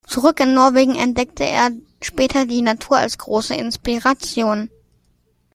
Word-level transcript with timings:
Zurück 0.07 0.39
in 0.39 0.55
Norwegen 0.55 0.95
entdeckte 0.95 1.43
er 1.45 1.69
später 2.01 2.47
die 2.47 2.63
Natur 2.63 2.97
als 2.97 3.19
große 3.19 3.53
Inspiration. 3.53 4.71